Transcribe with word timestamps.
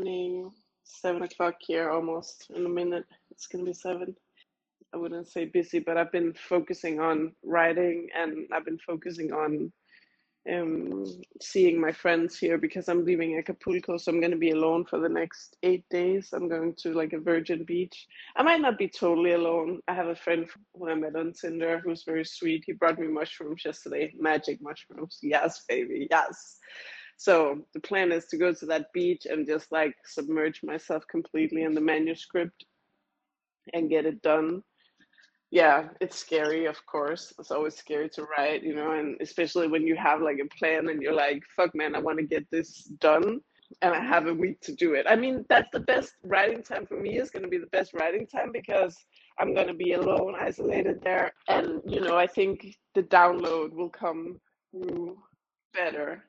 morning, 0.00 0.50
seven 0.82 1.22
o'clock 1.22 1.56
here 1.60 1.90
almost 1.90 2.50
in 2.56 2.64
a 2.64 2.68
minute. 2.68 3.04
It's 3.30 3.46
gonna 3.46 3.64
be 3.64 3.74
seven. 3.74 4.16
I 4.94 4.96
wouldn't 4.96 5.28
say 5.28 5.44
busy, 5.44 5.78
but 5.78 5.98
I've 5.98 6.10
been 6.10 6.32
focusing 6.32 7.00
on 7.00 7.32
writing 7.44 8.08
and 8.16 8.46
I've 8.50 8.64
been 8.64 8.78
focusing 8.78 9.30
on 9.32 9.70
um 10.50 11.04
seeing 11.42 11.78
my 11.78 11.92
friends 11.92 12.38
here 12.38 12.56
because 12.56 12.88
I'm 12.88 13.04
leaving 13.04 13.36
Acapulco, 13.36 13.98
so 13.98 14.10
I'm 14.10 14.22
gonna 14.22 14.36
be 14.36 14.52
alone 14.52 14.86
for 14.86 14.98
the 14.98 15.08
next 15.08 15.58
eight 15.62 15.84
days. 15.90 16.30
I'm 16.32 16.48
going 16.48 16.74
to 16.78 16.94
like 16.94 17.12
a 17.12 17.18
virgin 17.20 17.64
beach. 17.64 18.06
I 18.36 18.42
might 18.42 18.62
not 18.62 18.78
be 18.78 18.88
totally 18.88 19.32
alone. 19.32 19.80
I 19.86 19.92
have 19.92 20.08
a 20.08 20.16
friend 20.16 20.46
who 20.74 20.88
I 20.88 20.94
met 20.94 21.14
on 21.14 21.34
Tinder 21.34 21.82
who's 21.84 22.04
very 22.04 22.24
sweet. 22.24 22.64
He 22.66 22.72
brought 22.72 22.98
me 22.98 23.06
mushrooms 23.08 23.62
yesterday, 23.66 24.14
magic 24.18 24.62
mushrooms. 24.62 25.18
Yes, 25.20 25.62
baby, 25.68 26.08
yes. 26.10 26.58
So 27.20 27.58
the 27.74 27.80
plan 27.80 28.12
is 28.12 28.24
to 28.28 28.38
go 28.38 28.50
to 28.54 28.64
that 28.64 28.94
beach 28.94 29.26
and 29.26 29.46
just 29.46 29.70
like 29.70 29.94
submerge 30.06 30.62
myself 30.62 31.06
completely 31.06 31.64
in 31.64 31.74
the 31.74 31.80
manuscript 31.82 32.64
and 33.74 33.90
get 33.90 34.06
it 34.06 34.22
done. 34.22 34.62
Yeah, 35.50 35.88
it's 36.00 36.16
scary, 36.18 36.64
of 36.64 36.78
course. 36.86 37.34
It's 37.38 37.50
always 37.50 37.76
scary 37.76 38.08
to 38.14 38.24
write, 38.24 38.62
you 38.62 38.74
know, 38.74 38.92
and 38.92 39.20
especially 39.20 39.68
when 39.68 39.86
you 39.86 39.96
have 39.96 40.22
like 40.22 40.38
a 40.42 40.48
plan 40.56 40.88
and 40.88 41.02
you're 41.02 41.12
like, 41.12 41.42
fuck, 41.54 41.74
man, 41.74 41.94
I 41.94 41.98
want 41.98 42.16
to 42.20 42.24
get 42.24 42.50
this 42.50 42.84
done 43.00 43.42
and 43.82 43.94
I 43.94 44.02
have 44.02 44.26
a 44.26 44.32
week 44.32 44.62
to 44.62 44.74
do 44.74 44.94
it. 44.94 45.04
I 45.06 45.14
mean, 45.14 45.44
that's 45.50 45.68
the 45.74 45.80
best 45.80 46.14
writing 46.24 46.62
time 46.62 46.86
for 46.86 46.98
me, 46.98 47.18
is 47.18 47.30
going 47.30 47.42
to 47.42 47.50
be 47.50 47.58
the 47.58 47.66
best 47.66 47.92
writing 47.92 48.26
time 48.26 48.50
because 48.50 48.96
I'm 49.38 49.52
going 49.52 49.66
to 49.66 49.74
be 49.74 49.92
alone, 49.92 50.36
isolated 50.40 51.02
there. 51.02 51.34
And, 51.48 51.82
you 51.84 52.00
know, 52.00 52.16
I 52.16 52.26
think 52.26 52.78
the 52.94 53.02
download 53.02 53.74
will 53.74 53.90
come 53.90 54.40
through 54.70 55.18
better 55.74 56.24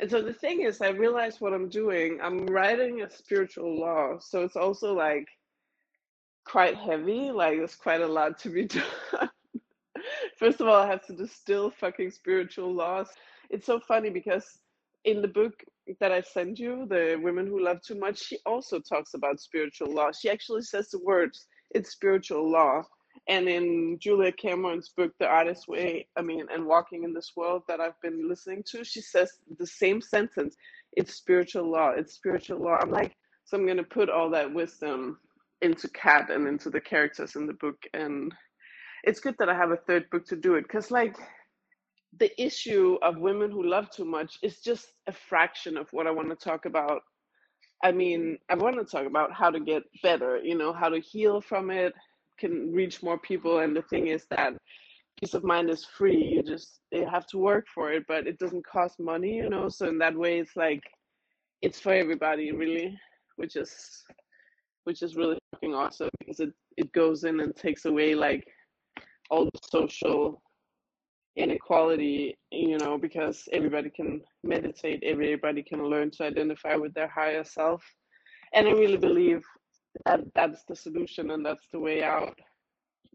and 0.00 0.10
so 0.10 0.22
the 0.22 0.32
thing 0.32 0.62
is, 0.62 0.80
I 0.80 0.88
realize 0.90 1.40
what 1.40 1.52
I'm 1.52 1.68
doing. 1.68 2.18
I'm 2.22 2.46
writing 2.46 3.02
a 3.02 3.10
spiritual 3.10 3.78
law. 3.78 4.18
So 4.20 4.42
it's 4.42 4.56
also 4.56 4.94
like 4.94 5.28
quite 6.44 6.76
heavy. 6.76 7.30
Like 7.30 7.58
there's 7.58 7.76
quite 7.76 8.00
a 8.00 8.06
lot 8.06 8.38
to 8.40 8.50
be 8.50 8.64
done. 8.66 9.30
First 10.38 10.60
of 10.60 10.68
all, 10.68 10.82
I 10.82 10.86
have 10.86 11.06
to 11.06 11.12
distill 11.14 11.70
fucking 11.70 12.10
spiritual 12.10 12.72
laws. 12.74 13.08
It's 13.50 13.66
so 13.66 13.80
funny 13.80 14.10
because 14.10 14.58
in 15.04 15.22
the 15.22 15.28
book 15.28 15.64
that 16.00 16.12
I 16.12 16.22
sent 16.22 16.58
you, 16.58 16.86
The 16.88 17.18
Women 17.22 17.46
Who 17.46 17.62
Love 17.62 17.80
Too 17.82 17.94
Much, 17.94 18.18
she 18.18 18.38
also 18.46 18.80
talks 18.80 19.14
about 19.14 19.40
spiritual 19.40 19.92
law. 19.92 20.10
She 20.12 20.28
actually 20.28 20.62
says 20.62 20.90
the 20.90 20.98
words, 21.00 21.46
it's 21.70 21.90
spiritual 21.90 22.50
law. 22.50 22.82
And 23.26 23.48
in 23.48 23.98
Julia 24.00 24.32
Cameron's 24.32 24.90
book, 24.90 25.12
The 25.18 25.26
Artist's 25.26 25.66
Way, 25.66 26.06
I 26.16 26.22
mean, 26.22 26.46
and 26.52 26.66
Walking 26.66 27.04
in 27.04 27.14
this 27.14 27.32
World 27.34 27.62
that 27.68 27.80
I've 27.80 28.00
been 28.02 28.28
listening 28.28 28.62
to, 28.72 28.84
she 28.84 29.00
says 29.00 29.32
the 29.58 29.66
same 29.66 30.02
sentence. 30.02 30.56
It's 30.92 31.14
spiritual 31.14 31.70
law. 31.70 31.90
It's 31.96 32.14
spiritual 32.14 32.58
law. 32.58 32.76
I'm 32.80 32.90
like, 32.90 33.16
so 33.44 33.56
I'm 33.56 33.64
going 33.64 33.78
to 33.78 33.82
put 33.82 34.10
all 34.10 34.30
that 34.30 34.52
wisdom 34.52 35.18
into 35.62 35.88
Kat 35.88 36.30
and 36.30 36.46
into 36.46 36.68
the 36.68 36.80
characters 36.80 37.34
in 37.36 37.46
the 37.46 37.54
book. 37.54 37.82
And 37.94 38.32
it's 39.04 39.20
good 39.20 39.36
that 39.38 39.48
I 39.48 39.54
have 39.54 39.70
a 39.70 39.76
third 39.76 40.10
book 40.10 40.26
to 40.26 40.36
do 40.36 40.54
it 40.56 40.62
because, 40.62 40.90
like, 40.90 41.16
the 42.18 42.30
issue 42.40 42.98
of 43.02 43.18
women 43.18 43.50
who 43.50 43.66
love 43.66 43.90
too 43.90 44.04
much 44.04 44.38
is 44.42 44.60
just 44.60 44.86
a 45.06 45.12
fraction 45.12 45.76
of 45.76 45.88
what 45.92 46.06
I 46.06 46.10
want 46.10 46.28
to 46.28 46.36
talk 46.36 46.66
about. 46.66 47.02
I 47.82 47.92
mean, 47.92 48.38
I 48.48 48.54
want 48.54 48.76
to 48.76 48.84
talk 48.84 49.06
about 49.06 49.32
how 49.32 49.50
to 49.50 49.60
get 49.60 49.82
better, 50.02 50.38
you 50.42 50.56
know, 50.56 50.72
how 50.72 50.90
to 50.90 51.00
heal 51.00 51.40
from 51.40 51.70
it, 51.70 51.92
can 52.38 52.72
reach 52.72 53.02
more 53.02 53.18
people. 53.18 53.60
And 53.60 53.76
the 53.76 53.82
thing 53.82 54.08
is 54.08 54.26
that 54.30 54.54
peace 55.20 55.34
of 55.34 55.44
mind 55.44 55.70
is 55.70 55.84
free. 55.84 56.16
You 56.16 56.42
just 56.42 56.80
you 56.92 57.06
have 57.06 57.26
to 57.28 57.38
work 57.38 57.66
for 57.74 57.92
it, 57.92 58.04
but 58.08 58.26
it 58.26 58.38
doesn't 58.38 58.66
cost 58.66 59.00
money, 59.00 59.36
you 59.36 59.48
know. 59.48 59.68
So 59.68 59.88
in 59.88 59.98
that 59.98 60.16
way, 60.16 60.38
it's 60.38 60.56
like 60.56 60.82
it's 61.62 61.80
for 61.80 61.92
everybody, 61.92 62.52
really, 62.52 62.98
which 63.36 63.56
is 63.56 64.04
which 64.84 65.02
is 65.02 65.16
really 65.16 65.38
fucking 65.52 65.74
awesome 65.74 66.10
because 66.18 66.40
it 66.40 66.52
it 66.76 66.92
goes 66.92 67.24
in 67.24 67.40
and 67.40 67.54
takes 67.54 67.84
away 67.84 68.14
like 68.14 68.46
all 69.30 69.44
the 69.46 69.60
social 69.70 70.42
inequality, 71.36 72.36
you 72.52 72.78
know, 72.78 72.96
because 72.96 73.48
everybody 73.52 73.90
can 73.90 74.20
meditate, 74.42 75.02
everybody 75.04 75.62
can 75.62 75.84
learn 75.84 76.10
to 76.12 76.24
identify 76.24 76.76
with 76.76 76.94
their 76.94 77.08
higher 77.08 77.44
self. 77.44 77.82
And 78.52 78.68
I 78.68 78.70
really 78.70 78.96
believe 78.96 79.42
that 80.06 80.20
that's 80.34 80.64
the 80.64 80.76
solution 80.76 81.30
and 81.30 81.44
that's 81.44 81.66
the 81.72 81.78
way 81.78 82.02
out. 82.02 82.38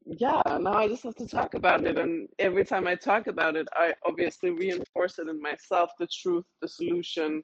Yeah, 0.05 0.41
now 0.59 0.73
I 0.73 0.87
just 0.87 1.03
have 1.03 1.15
to 1.15 1.27
talk 1.27 1.53
about 1.53 1.85
it. 1.85 1.97
And 1.99 2.27
every 2.39 2.65
time 2.65 2.87
I 2.87 2.95
talk 2.95 3.27
about 3.27 3.55
it, 3.55 3.67
I 3.73 3.93
obviously 4.05 4.49
reinforce 4.49 5.19
it 5.19 5.27
in 5.27 5.41
myself 5.41 5.91
the 5.99 6.07
truth, 6.07 6.45
the 6.61 6.67
solution, 6.67 7.43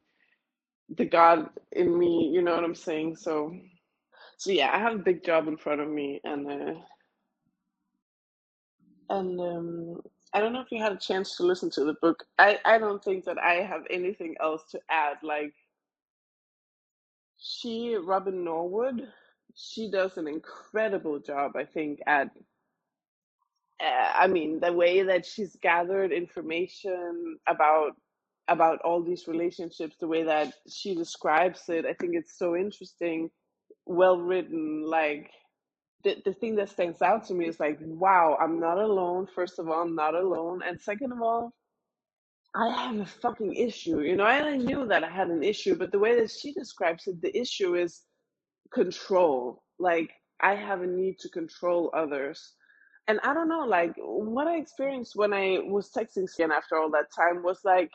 the 0.97 1.05
God 1.05 1.49
in 1.73 1.97
me, 1.97 2.31
you 2.33 2.41
know 2.41 2.55
what 2.55 2.63
I'm 2.63 2.75
saying? 2.75 3.17
So, 3.17 3.55
so 4.37 4.51
yeah, 4.51 4.71
I 4.73 4.79
have 4.79 4.95
a 4.95 5.03
big 5.03 5.23
job 5.23 5.47
in 5.47 5.57
front 5.57 5.81
of 5.81 5.89
me. 5.89 6.21
And, 6.23 6.49
uh, 6.49 6.79
and, 9.09 9.39
um, 9.39 10.01
I 10.33 10.39
don't 10.41 10.51
know 10.51 10.61
if 10.61 10.71
you 10.71 10.81
had 10.81 10.91
a 10.91 10.97
chance 10.97 11.37
to 11.37 11.43
listen 11.43 11.69
to 11.71 11.85
the 11.85 11.95
book. 12.01 12.25
I, 12.39 12.59
I 12.65 12.77
don't 12.77 13.03
think 13.03 13.25
that 13.25 13.37
I 13.37 13.55
have 13.55 13.83
anything 13.89 14.35
else 14.41 14.63
to 14.71 14.79
add. 14.89 15.17
Like, 15.23 15.53
she, 17.37 17.95
Robin 17.95 18.43
Norwood, 18.43 19.07
she 19.55 19.89
does 19.89 20.17
an 20.17 20.27
incredible 20.27 21.19
job, 21.19 21.53
I 21.55 21.65
think, 21.65 22.01
at 22.07 22.29
uh, 23.81 24.11
I 24.15 24.27
mean, 24.27 24.59
the 24.59 24.73
way 24.73 25.03
that 25.03 25.25
she's 25.25 25.57
gathered 25.61 26.11
information 26.11 27.37
about 27.47 27.91
about 28.47 28.79
all 28.83 29.03
these 29.03 29.27
relationships, 29.27 29.97
the 29.99 30.07
way 30.07 30.23
that 30.23 30.53
she 30.69 30.95
describes 30.95 31.67
it, 31.67 31.85
I 31.85 31.93
think 31.93 32.15
it's 32.15 32.37
so 32.37 32.55
interesting, 32.55 33.31
well 33.85 34.19
written. 34.19 34.83
Like 34.87 35.31
the 36.03 36.17
the 36.25 36.33
thing 36.33 36.55
that 36.57 36.69
stands 36.69 37.01
out 37.01 37.25
to 37.27 37.33
me 37.33 37.47
is 37.47 37.59
like, 37.59 37.79
wow, 37.81 38.37
I'm 38.41 38.59
not 38.59 38.77
alone. 38.77 39.27
First 39.35 39.59
of 39.59 39.69
all, 39.69 39.81
I'm 39.83 39.95
not 39.95 40.15
alone, 40.15 40.61
and 40.67 40.79
second 40.81 41.11
of 41.11 41.21
all, 41.21 41.53
I 42.55 42.69
have 42.69 42.99
a 42.99 43.05
fucking 43.05 43.55
issue. 43.55 44.01
You 44.01 44.15
know, 44.15 44.27
and 44.27 44.45
I 44.47 44.57
knew 44.57 44.87
that 44.87 45.03
I 45.03 45.09
had 45.09 45.29
an 45.29 45.43
issue, 45.43 45.75
but 45.75 45.91
the 45.91 45.99
way 45.99 46.19
that 46.19 46.31
she 46.31 46.53
describes 46.53 47.07
it, 47.07 47.21
the 47.21 47.37
issue 47.37 47.75
is 47.75 48.04
control. 48.75 49.63
Like 49.79 50.11
I 50.41 50.55
have 50.55 50.83
a 50.83 50.87
need 50.87 51.19
to 51.21 51.29
control 51.29 51.91
others. 51.95 52.53
And 53.07 53.19
I 53.23 53.33
don't 53.33 53.49
know, 53.49 53.65
like 53.65 53.93
what 53.97 54.47
I 54.47 54.57
experienced 54.57 55.15
when 55.15 55.33
I 55.33 55.59
was 55.63 55.91
texting 55.91 56.29
Sian 56.29 56.51
after 56.51 56.77
all 56.77 56.91
that 56.91 57.13
time 57.15 57.43
was 57.43 57.61
like 57.65 57.91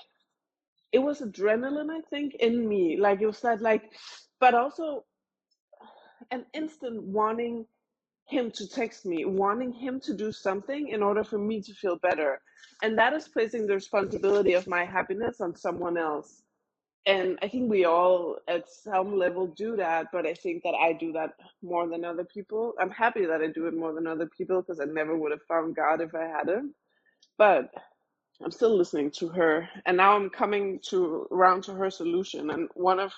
it 0.92 1.00
was 1.00 1.20
adrenaline, 1.20 1.90
I 1.90 2.00
think, 2.10 2.34
in 2.36 2.68
me. 2.68 2.96
Like 2.98 3.20
it 3.20 3.26
was 3.26 3.40
that 3.42 3.62
like 3.62 3.92
but 4.40 4.54
also 4.54 5.04
an 6.32 6.46
instant 6.54 7.02
wanting 7.02 7.66
him 8.26 8.50
to 8.52 8.68
text 8.68 9.06
me, 9.06 9.24
wanting 9.26 9.72
him 9.72 10.00
to 10.00 10.14
do 10.14 10.32
something 10.32 10.88
in 10.88 11.02
order 11.02 11.24
for 11.24 11.38
me 11.38 11.60
to 11.62 11.74
feel 11.74 11.96
better. 11.98 12.40
And 12.82 12.98
that 12.98 13.12
is 13.12 13.28
placing 13.28 13.66
the 13.66 13.74
responsibility 13.74 14.54
of 14.54 14.68
my 14.68 14.84
happiness 14.84 15.40
on 15.40 15.56
someone 15.56 15.98
else 15.98 16.42
and 17.06 17.38
I 17.42 17.48
think 17.48 17.70
we 17.70 17.84
all 17.84 18.36
at 18.46 18.68
some 18.70 19.16
level 19.18 19.46
do 19.48 19.76
that, 19.76 20.08
but 20.12 20.26
I 20.26 20.34
think 20.34 20.62
that 20.64 20.74
I 20.74 20.92
do 20.92 21.12
that 21.12 21.30
more 21.62 21.88
than 21.88 22.04
other 22.04 22.24
people. 22.24 22.74
I'm 22.80 22.90
happy 22.90 23.26
that 23.26 23.40
I 23.40 23.48
do 23.48 23.66
it 23.66 23.74
more 23.76 23.92
than 23.94 24.06
other 24.06 24.26
people 24.26 24.62
because 24.62 24.80
I 24.80 24.84
never 24.84 25.16
would 25.16 25.32
have 25.32 25.42
found 25.48 25.76
God 25.76 26.00
if 26.00 26.14
I 26.14 26.26
hadn't. 26.26 26.74
But 27.38 27.70
I'm 28.44 28.50
still 28.50 28.76
listening 28.76 29.10
to 29.18 29.28
her, 29.28 29.68
and 29.86 29.96
now 29.96 30.16
I'm 30.16 30.30
coming 30.30 30.80
to 30.90 31.26
around 31.32 31.64
to 31.64 31.74
her 31.74 31.90
solution. 31.90 32.50
And 32.50 32.68
one 32.74 33.00
of 33.00 33.12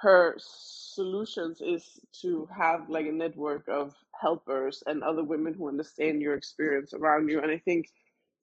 her 0.00 0.36
solutions 0.38 1.60
is 1.62 1.84
to 2.22 2.48
have 2.56 2.90
like 2.90 3.06
a 3.06 3.12
network 3.12 3.68
of 3.68 3.94
helpers 4.20 4.82
and 4.86 5.02
other 5.02 5.24
women 5.24 5.54
who 5.54 5.68
understand 5.68 6.22
your 6.22 6.34
experience 6.34 6.94
around 6.94 7.28
you. 7.30 7.40
And 7.42 7.50
I 7.50 7.58
think 7.58 7.86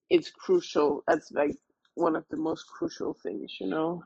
it's 0.09 0.31
crucial. 0.31 1.03
That's 1.07 1.31
like 1.31 1.57
one 1.95 2.15
of 2.15 2.25
the 2.31 2.37
most 2.37 2.65
crucial 2.67 3.17
things, 3.23 3.57
you 3.59 3.67
know 3.67 4.03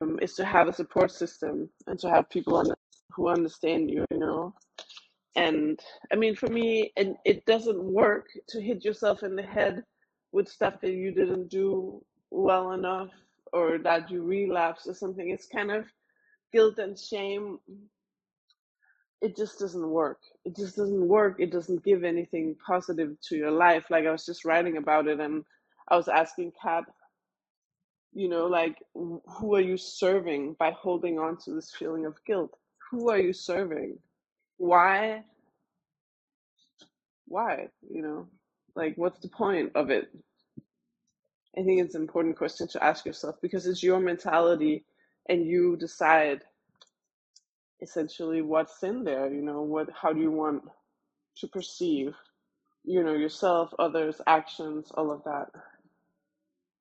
um, 0.00 0.18
is 0.20 0.34
to 0.34 0.44
have 0.44 0.68
a 0.68 0.72
support 0.72 1.10
system 1.10 1.68
and 1.86 1.98
to 1.98 2.08
have 2.10 2.28
people 2.30 2.56
under, 2.56 2.74
who 3.12 3.28
understand 3.28 3.90
you, 3.90 4.04
you 4.10 4.18
know. 4.18 4.54
And 5.36 5.80
I 6.12 6.16
mean, 6.16 6.36
for 6.36 6.48
me, 6.48 6.92
it, 6.96 7.16
it 7.24 7.46
doesn't 7.46 7.82
work 7.82 8.26
to 8.48 8.60
hit 8.60 8.84
yourself 8.84 9.22
in 9.22 9.34
the 9.34 9.42
head 9.42 9.82
with 10.32 10.48
stuff 10.48 10.80
that 10.80 10.92
you 10.92 11.12
didn't 11.12 11.48
do 11.48 12.04
well 12.30 12.72
enough 12.72 13.10
or 13.52 13.78
that 13.78 14.10
you 14.10 14.22
relapse 14.22 14.86
or 14.86 14.94
something. 14.94 15.30
It's 15.30 15.46
kind 15.46 15.70
of 15.70 15.86
guilt 16.52 16.78
and 16.78 16.98
shame. 16.98 17.58
It 19.20 19.36
just 19.36 19.58
doesn't 19.58 19.88
work. 19.88 20.18
It 20.44 20.56
just 20.56 20.76
doesn't 20.76 21.08
work. 21.08 21.36
It 21.38 21.50
doesn't 21.50 21.84
give 21.84 22.04
anything 22.04 22.56
positive 22.66 23.16
to 23.28 23.36
your 23.36 23.50
life. 23.50 23.86
Like 23.90 24.06
I 24.06 24.10
was 24.12 24.26
just 24.26 24.44
writing 24.44 24.76
about 24.76 25.08
it 25.08 25.20
and 25.20 25.44
I 25.88 25.96
was 25.96 26.08
asking 26.08 26.52
Kat 26.60 26.84
you 28.14 28.28
know 28.28 28.46
like 28.46 28.78
who 28.94 29.54
are 29.54 29.60
you 29.60 29.76
serving 29.76 30.54
by 30.58 30.70
holding 30.70 31.18
on 31.18 31.36
to 31.36 31.52
this 31.52 31.72
feeling 31.72 32.06
of 32.06 32.16
guilt 32.26 32.56
who 32.90 33.10
are 33.10 33.18
you 33.18 33.32
serving 33.32 33.98
why 34.58 35.22
why 37.26 37.68
you 37.90 38.02
know 38.02 38.26
like 38.76 38.94
what's 38.96 39.20
the 39.20 39.28
point 39.28 39.72
of 39.74 39.90
it 39.90 40.10
i 41.58 41.62
think 41.62 41.80
it's 41.80 41.94
an 41.94 42.02
important 42.02 42.36
question 42.36 42.68
to 42.68 42.82
ask 42.82 43.04
yourself 43.04 43.36
because 43.42 43.66
it's 43.66 43.82
your 43.82 44.00
mentality 44.00 44.84
and 45.28 45.46
you 45.46 45.76
decide 45.76 46.42
essentially 47.84 48.42
what's 48.42 48.82
in 48.82 49.04
there. 49.04 49.32
You 49.32 49.42
know, 49.42 49.62
what 49.62 49.88
how 49.94 50.12
do 50.12 50.20
you 50.20 50.30
want 50.30 50.62
to 51.38 51.48
perceive, 51.48 52.14
you 52.84 53.04
know, 53.04 53.14
yourself, 53.14 53.72
others, 53.78 54.20
actions, 54.26 54.90
all 54.94 55.12
of 55.12 55.22
that. 55.24 55.48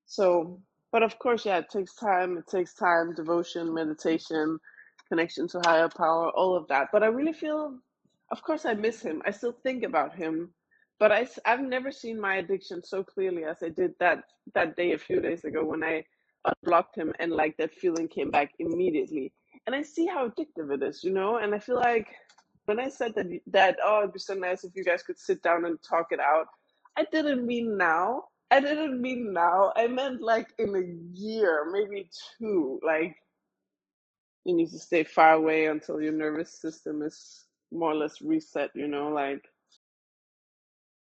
So, 0.06 0.60
but 0.94 1.02
of 1.02 1.18
course, 1.18 1.44
yeah, 1.44 1.58
it 1.58 1.70
takes 1.70 1.96
time. 1.96 2.38
It 2.38 2.48
takes 2.48 2.76
time, 2.76 3.16
devotion, 3.16 3.74
meditation, 3.74 4.60
connection 5.10 5.48
to 5.50 5.60
higher 5.66 5.90
power, 5.90 6.30
all 6.30 6.56
of 6.56 6.68
that. 6.68 6.90
But 6.94 7.02
I 7.02 7.08
really 7.08 7.34
feel, 7.34 7.80
of 8.32 8.44
course, 8.44 8.64
I 8.64 8.76
miss 8.76 9.02
him. 9.02 9.24
I 9.26 9.32
still 9.32 9.56
think 9.64 9.84
about 9.84 10.16
him, 10.16 10.52
but 11.00 11.12
I, 11.12 11.28
have 11.46 11.62
never 11.62 11.92
seen 11.92 12.22
my 12.22 12.36
addiction 12.36 12.84
so 12.84 13.04
clearly 13.04 13.44
as 13.44 13.64
I 13.64 13.70
did 13.70 13.96
that 14.00 14.24
that 14.54 14.78
day 14.78 14.94
a 14.94 15.00
few 15.00 15.20
days 15.20 15.44
ago 15.44 15.66
when 15.66 15.84
I 15.84 16.06
unblocked 16.46 16.96
him 16.96 17.12
and 17.20 17.32
like 17.32 17.58
that 17.58 17.74
feeling 17.74 18.08
came 18.08 18.30
back 18.30 18.52
immediately. 18.60 19.34
And 19.66 19.76
I 19.76 19.82
see 19.82 20.06
how 20.06 20.30
addictive 20.30 20.72
it 20.72 20.84
is, 20.84 21.04
you 21.04 21.12
know. 21.12 21.38
And 21.38 21.56
I 21.56 21.60
feel 21.60 21.78
like 21.78 22.08
when 22.66 22.80
I 22.80 22.90
said 22.90 23.16
that 23.16 23.26
that 23.48 23.78
oh, 23.84 24.02
it'd 24.02 24.14
be 24.14 24.20
so 24.20 24.36
nice 24.36 24.64
if 24.64 24.76
you 24.76 24.84
guys 24.84 25.02
could 25.02 25.18
sit 25.18 25.42
down 25.42 25.66
and 25.66 25.80
talk 25.82 26.12
it 26.12 26.20
out. 26.20 26.46
I 26.96 27.06
didn't 27.12 27.48
mean 27.48 27.78
now 27.78 28.26
I 28.54 28.62
didn't 28.62 29.02
mean 29.02 29.34
now. 29.34 29.74
I 29.78 29.88
meant 29.88 30.22
like 30.22 30.50
in 30.60 30.76
a 30.76 31.20
year, 31.20 31.70
maybe 31.72 32.10
two. 32.40 32.80
Like 32.84 33.18
you 34.46 34.56
need 34.56 34.72
to 34.72 34.80
stay 34.80 35.04
far 35.04 35.34
away 35.34 35.68
until 35.68 36.02
your 36.02 36.14
nervous 36.14 36.52
system 36.62 37.04
is 37.04 37.46
more 37.72 37.92
or 37.92 37.96
less 37.96 38.22
reset, 38.22 38.72
you 38.76 38.88
know, 38.88 39.10
like 39.10 39.44